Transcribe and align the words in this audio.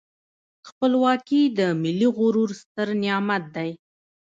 خپلواکي 0.67 1.41
د 1.57 1.59
ملي 1.83 2.07
غرور 2.17 2.49
ستر 2.61 2.87
نعمت 3.03 3.43
دی. 3.55 3.71